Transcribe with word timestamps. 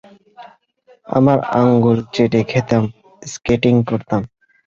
আমরা 1.07 1.35
আঙ্গুল 1.53 1.97
চেটে 2.13 2.41
খেতাম, 2.51 2.83
স্কেটিং 3.21 3.75
করতাম? 3.89 4.21